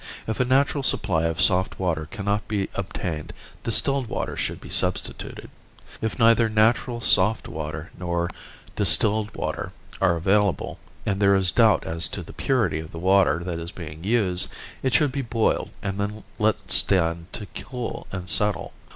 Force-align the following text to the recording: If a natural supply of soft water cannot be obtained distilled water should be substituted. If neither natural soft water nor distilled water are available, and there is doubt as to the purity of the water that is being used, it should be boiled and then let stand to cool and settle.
If 0.25 0.39
a 0.39 0.45
natural 0.45 0.81
supply 0.83 1.25
of 1.25 1.39
soft 1.39 1.77
water 1.79 2.07
cannot 2.09 2.47
be 2.47 2.69
obtained 2.73 3.33
distilled 3.63 4.07
water 4.07 4.35
should 4.35 4.59
be 4.59 4.71
substituted. 4.71 5.47
If 6.01 6.17
neither 6.17 6.49
natural 6.49 7.01
soft 7.01 7.47
water 7.47 7.91
nor 7.95 8.27
distilled 8.75 9.35
water 9.35 9.73
are 10.01 10.15
available, 10.15 10.79
and 11.05 11.19
there 11.19 11.35
is 11.35 11.51
doubt 11.51 11.85
as 11.85 12.07
to 12.07 12.23
the 12.23 12.33
purity 12.33 12.79
of 12.79 12.91
the 12.91 12.97
water 12.97 13.43
that 13.43 13.59
is 13.59 13.71
being 13.71 14.03
used, 14.03 14.47
it 14.81 14.95
should 14.95 15.11
be 15.11 15.21
boiled 15.21 15.69
and 15.83 15.99
then 15.99 16.23
let 16.39 16.71
stand 16.71 17.31
to 17.33 17.45
cool 17.53 18.07
and 18.11 18.27
settle. 18.27 18.73